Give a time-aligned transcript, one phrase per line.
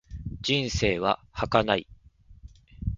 [0.41, 1.87] 人生は儚い。